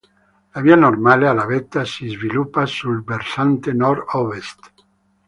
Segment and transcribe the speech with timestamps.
[0.55, 4.71] La via normale alla vetta si sviluppa sul versante nord-ovest.